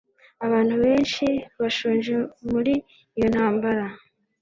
[0.45, 1.25] Abantu benshi
[1.59, 2.13] bashonje
[2.51, 2.73] muri
[3.17, 3.85] iyo ntambara.